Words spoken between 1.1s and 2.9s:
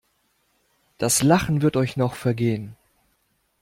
Lachen wird euch noch vergehen.